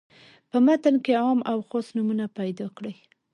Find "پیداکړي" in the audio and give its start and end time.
2.37-2.93